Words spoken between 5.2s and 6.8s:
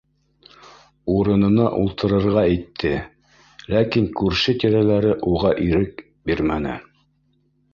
уға ирек бирмәне: